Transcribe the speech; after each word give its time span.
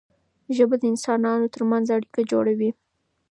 ژبه 0.55 0.75
د 0.79 0.83
انسانانو 0.93 1.51
ترمنځ 1.55 1.85
اړیکه 1.95 2.21
جوړوي. 2.31 2.69